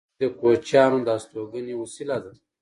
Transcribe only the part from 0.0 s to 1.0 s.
کېږدۍ د کوچیانو